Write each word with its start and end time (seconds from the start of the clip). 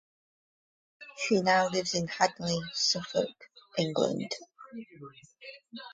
She 1.15 1.41
now 1.43 1.67
lives 1.67 1.93
in 1.93 2.07
Hadleigh, 2.07 2.71
Suffolk, 2.73 3.35
England. 3.77 4.31